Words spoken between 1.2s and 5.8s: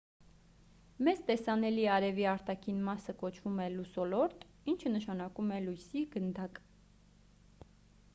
տեսանելի արևի արտաքին մասը կոչվում է լուսոլորտ ինչը նշանակում է